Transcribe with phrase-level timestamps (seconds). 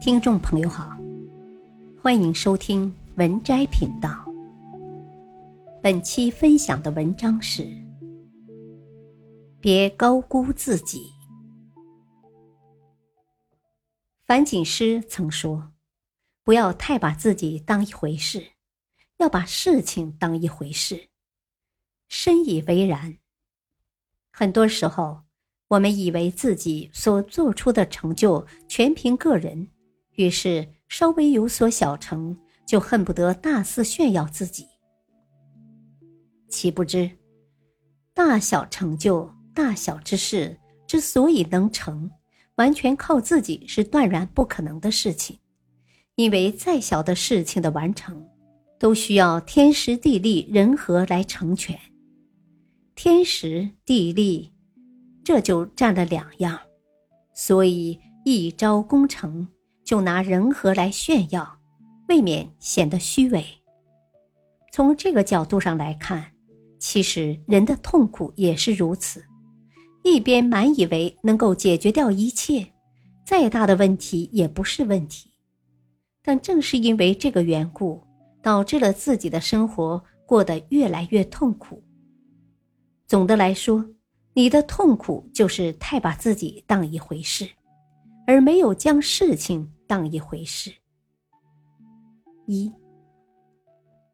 [0.00, 0.96] 听众朋友好，
[2.02, 4.24] 欢迎收听文摘频道。
[5.82, 7.68] 本期分享的文章是：
[9.60, 11.12] 别高估自己。
[14.24, 15.70] 樊锦诗曾说
[16.44, 18.42] ：“不要太把自己当一回事，
[19.18, 21.10] 要把事情当一回事。”
[22.08, 23.18] 深以为然。
[24.32, 25.24] 很多时候，
[25.68, 29.68] 我们以为自己所做出的成就全凭个人。
[30.20, 34.66] 于是，稍微有所小成，就恨不得大肆炫耀自己。
[36.48, 37.10] 岂不知，
[38.12, 42.10] 大小成就、大小之事之所以能成，
[42.56, 45.38] 完全靠自己是断然不可能的事情。
[46.16, 48.28] 因为再小的事情的完成，
[48.78, 51.78] 都需要天时地利人和来成全。
[52.94, 54.52] 天时地利，
[55.24, 56.60] 这就占了两样，
[57.32, 59.48] 所以一朝功成。
[59.90, 61.58] 就拿人和来炫耀，
[62.06, 63.44] 未免显得虚伪。
[64.72, 66.30] 从这个角度上来看，
[66.78, 69.20] 其实人的痛苦也是如此。
[70.04, 72.64] 一边满以为能够解决掉一切，
[73.26, 75.32] 再大的问题也不是问题，
[76.22, 78.00] 但正是因为这个缘故，
[78.40, 81.82] 导致了自己的生活过得越来越痛苦。
[83.08, 83.84] 总的来说，
[84.34, 87.44] 你的痛苦就是太把自己当一回事，
[88.24, 89.68] 而没有将事情。
[89.90, 90.72] 当一回事。
[92.46, 92.72] 一，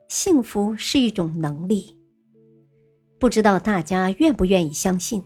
[0.08, 1.94] 幸福是一种能力。
[3.18, 5.22] 不知道大家愿不愿意相信，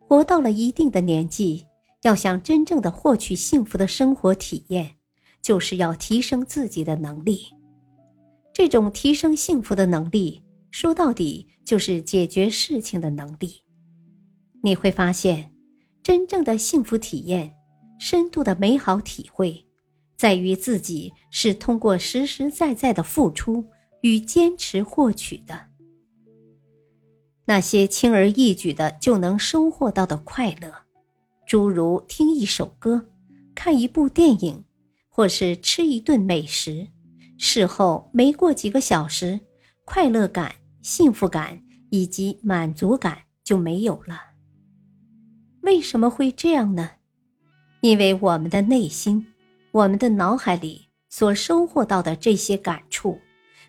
[0.00, 1.66] 活到了一定的年纪，
[2.00, 4.96] 要想真正的获取幸福的生活体验，
[5.42, 7.44] 就是要提升自己的能力。
[8.54, 13.62] 这种提升幸福的能力，说到底就是解决事情的能力。
[14.62, 15.52] 你会发现，
[16.02, 17.54] 真正的幸福体验。
[17.98, 19.66] 深度的美好体会，
[20.16, 23.64] 在于自己是通过实实在在的付出
[24.02, 25.66] 与坚持获取的。
[27.46, 30.72] 那些轻而易举的就能收获到的快乐，
[31.46, 33.08] 诸如听一首歌、
[33.54, 34.64] 看一部电影，
[35.08, 36.88] 或是吃一顿美食，
[37.38, 39.40] 事后没过几个小时，
[39.84, 44.20] 快乐感、幸福感以及满足感就没有了。
[45.62, 46.90] 为什么会这样呢？
[47.80, 49.24] 因为我们的内心，
[49.70, 53.18] 我们的脑海里所收获到的这些感触，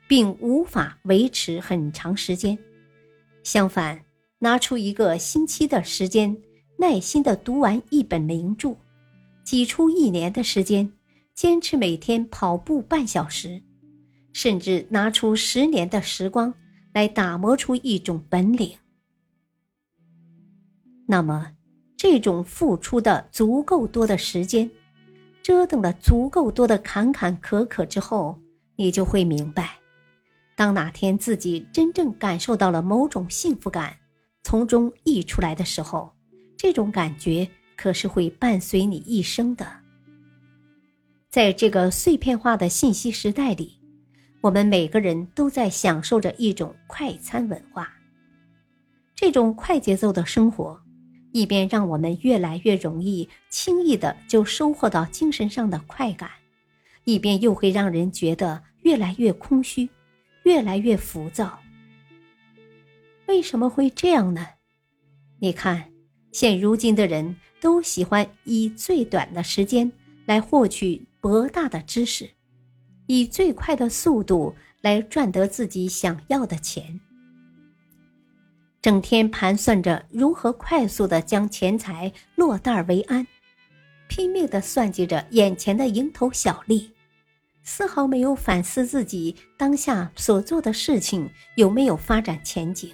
[0.08, 2.58] 并无法维持很长时间。
[3.44, 4.03] 相反，
[4.40, 6.36] 拿出一个星期的时间，
[6.78, 8.75] 耐心的读完一本名著，
[9.44, 10.91] 挤出一年的时间，
[11.36, 13.62] 坚持每天跑步半小时，
[14.34, 16.52] 甚至拿出十年的时光
[16.94, 18.76] 来打磨出一种本领，
[21.06, 21.52] 那么。
[21.99, 24.71] 这种付出的足够多的时间，
[25.43, 28.39] 折腾了足够多的坎坎坷坷之后，
[28.77, 29.77] 你就会明白，
[30.55, 33.97] 当哪天自己真正感受到了某种幸福感
[34.43, 36.09] 从中溢出来的时候，
[36.55, 37.45] 这种感觉
[37.75, 39.67] 可是会伴随你一生的。
[41.29, 43.77] 在这个碎片化的信息时代里，
[44.39, 47.91] 我们每个人都在享受着一种快餐文化，
[49.13, 50.81] 这种快节奏的生活。
[51.31, 56.29] 一边让我们越来越容易轻易的就收获到精神上的快感，
[57.03, 59.90] 一边又会让人觉得越来越空虚，
[60.44, 61.59] 越来越浮躁。
[63.28, 64.47] 为什么会这样呢？
[65.40, 65.91] 你看，
[66.31, 69.91] 现如今的人都喜欢以最短的时间
[70.25, 72.29] 来获取博大的知识，
[73.06, 77.00] 以最快的速度来赚得自己想要的钱。
[78.81, 83.28] 整天盘算着如何快速的将钱财落袋为安，
[84.07, 86.94] 拼命的算计着眼前的蝇头小利，
[87.62, 92.94] 丝毫没有反思自己当下所做的事情有没有发展前景。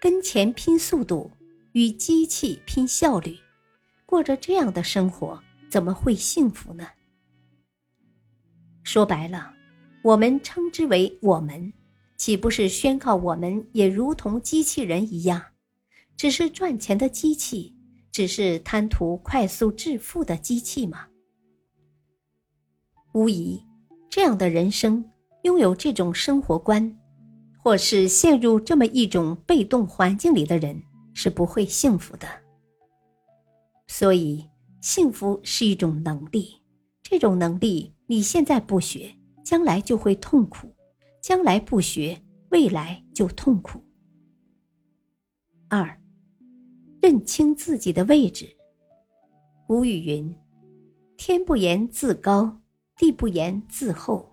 [0.00, 1.30] 跟钱拼速度，
[1.72, 3.38] 与机器拼效率，
[4.04, 5.40] 过着这样的生活，
[5.70, 6.88] 怎么会幸福呢？
[8.82, 9.54] 说白了，
[10.02, 11.72] 我们称之为我们。
[12.16, 15.42] 岂不是宣告我们也如同机器人一样，
[16.16, 17.74] 只是赚钱的机器，
[18.12, 21.06] 只是贪图快速致富的机器吗？
[23.12, 23.62] 无疑，
[24.08, 25.04] 这样的人生，
[25.42, 26.96] 拥有这种生活观，
[27.58, 30.82] 或是陷入这么一种被动环境里的人，
[31.12, 32.26] 是不会幸福的。
[33.86, 34.44] 所以，
[34.80, 36.56] 幸福是一种能力，
[37.02, 39.14] 这种能力你现在不学，
[39.44, 40.73] 将来就会痛苦。
[41.24, 43.80] 将来不学，未来就痛苦。
[45.68, 45.98] 二，
[47.00, 48.46] 认清自己的位置。
[49.66, 50.36] 古语云
[51.16, 52.60] ：“天不言自高，
[52.98, 54.30] 地不言自厚，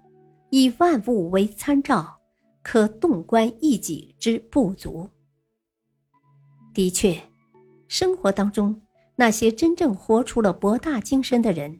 [0.49, 2.19] 以万物为参照，
[2.61, 5.09] 可洞观一己之不足。
[6.73, 7.17] 的确，
[7.87, 8.81] 生活当中
[9.15, 11.79] 那些真正活出了博大精深的人，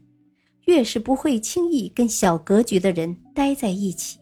[0.64, 4.18] 越是不会轻易跟小格局的人待在一起。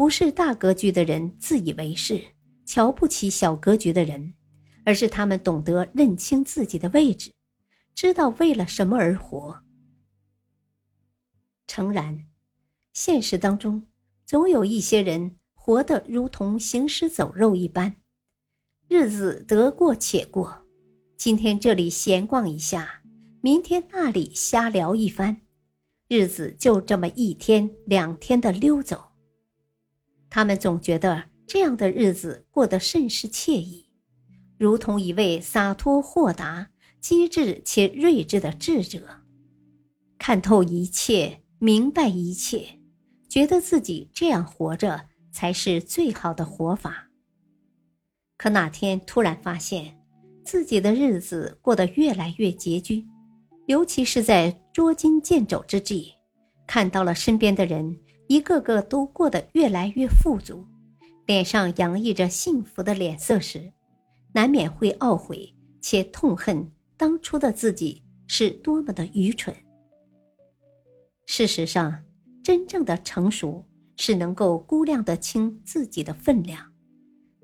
[0.00, 2.24] 不是大格局的人自以为是，
[2.64, 4.32] 瞧不起小格局的人，
[4.82, 7.30] 而是他们懂得认清自己的位置，
[7.94, 9.60] 知道为了什么而活。
[11.66, 12.24] 诚然，
[12.94, 13.86] 现实当中
[14.24, 17.96] 总有一些人活得如同行尸走肉一般。
[18.88, 20.64] 日子得过且过，
[21.18, 23.02] 今天这里闲逛一下，
[23.42, 25.42] 明天那里瞎聊一番，
[26.08, 29.09] 日子就这么一天两天的溜走。
[30.30, 33.90] 他们总觉得这样的日子过得甚是惬意，
[34.56, 39.22] 如同一位洒脱豁达、机智且睿智的智者，
[40.16, 42.78] 看透一切，明白一切，
[43.28, 47.08] 觉得自己这样活着才是最好的活法。
[48.36, 49.98] 可哪天突然发现，
[50.44, 53.04] 自己的日子过得越来越拮据，
[53.66, 56.12] 尤其是在捉襟见肘之际，
[56.66, 57.98] 看到了身边的人
[58.30, 60.64] 一个个都过得越来越富足，
[61.26, 63.72] 脸上洋溢着幸福的脸色时，
[64.32, 69.52] 难免会懊悔且痛恨当初的自己是多么的愚蠢。
[71.26, 72.04] 事实上，
[72.40, 73.64] 真正的成熟
[73.96, 76.64] 是能够估量得清自己的分量。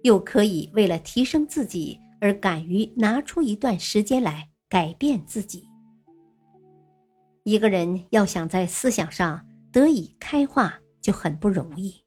[0.03, 5.69] 又可以为了提升自己而敢于拿出一段时间来改变自己。
[7.43, 9.45] 一个人要想在思想上
[9.77, 12.03] 得以开化，就很不容易；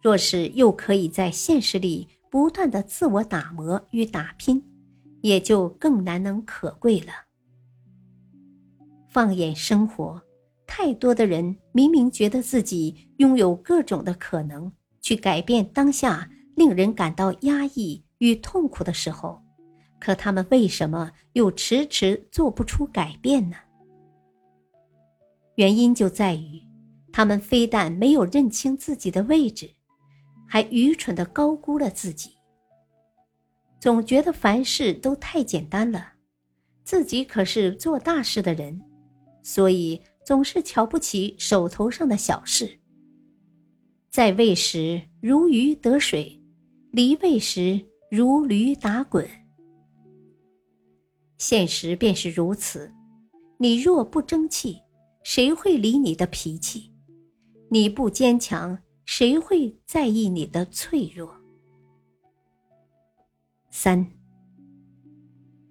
[0.00, 4.62] 若是又可以在现实里不断的自我打磨与打拼，
[5.20, 7.12] 也就更难能可贵了。
[9.08, 10.22] 放眼生活，
[10.64, 16.30] 太多的人明明觉得自己拥有各种的可能，去改变当下。
[16.54, 19.42] 令人感到压抑与痛苦的时候，
[19.98, 23.56] 可他们为什么又迟迟做不出改变呢？
[25.56, 26.62] 原因就在于，
[27.12, 29.70] 他们非但没有认清自己的位置，
[30.48, 32.30] 还愚蠢的高估了自己。
[33.78, 36.14] 总觉得凡事都太简单了，
[36.84, 38.80] 自己可是做大事的人，
[39.42, 42.78] 所以总是瞧不起手头上的小事。
[44.10, 46.38] 在位时如鱼得水。
[46.92, 47.80] 离位时
[48.10, 49.26] 如驴打滚，
[51.38, 52.92] 现实便是如此。
[53.56, 54.78] 你若不争气，
[55.24, 56.91] 谁会理你的脾气？
[57.72, 61.34] 你不坚强，谁会在意你的脆弱？
[63.70, 64.12] 三，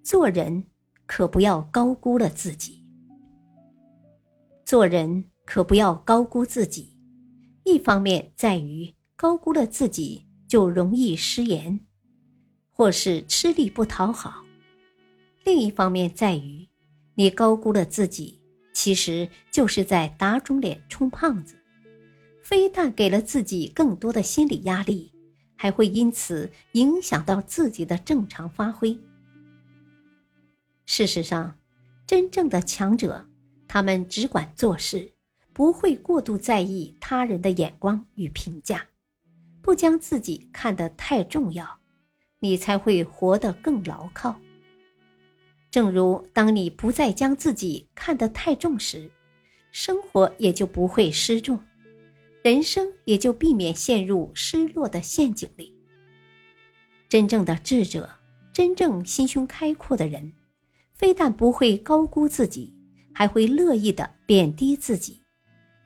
[0.02, 0.64] 做人
[1.06, 2.84] 可不要高估了自己。
[4.64, 6.92] 做人可不要高估自己，
[7.62, 10.26] 一方面在于高估了自己。
[10.48, 11.80] 就容易失言，
[12.72, 14.44] 或是吃力不讨好。
[15.44, 16.68] 另一方面在于，
[17.14, 18.38] 你高估了自己，
[18.74, 21.56] 其实就是在打肿脸充胖子，
[22.52, 25.10] 非但给了自己更多的心理压力，
[25.56, 28.94] 还会因此影响到自己的正常发挥。
[30.84, 31.56] 事实上，
[32.06, 33.26] 真正的强者，
[33.66, 35.10] 他们只管做事，
[35.54, 38.86] 不会过度在意他人的眼光与评价。
[39.62, 41.78] 不将自己看得太重要，
[42.38, 44.38] 你才会活得更牢靠。
[45.70, 49.10] 正如当你不再将自己看得太重时，
[49.70, 51.58] 生活也就不会失重，
[52.42, 55.72] 人生也就避免陷入失落的陷阱里。
[57.08, 58.10] 真正的智者，
[58.52, 60.32] 真正心胸开阔的人，
[60.92, 62.74] 非但不会高估自己，
[63.14, 65.20] 还会乐意的贬低自己，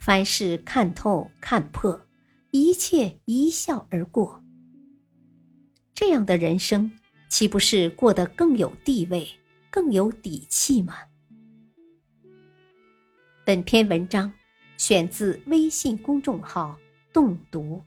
[0.01, 2.01] 凡事看透看破。
[2.53, 4.43] 一切一笑而过，
[5.93, 6.91] 这样的人生
[7.29, 9.29] 岂不是过得更有地位、
[9.69, 10.95] 更有底气吗？
[13.45, 14.33] 本篇文章
[14.77, 16.79] 选自微信公众号
[17.13, 17.83] “动读”，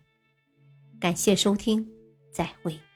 [0.99, 1.87] 感谢收听，
[2.31, 2.88] 再会。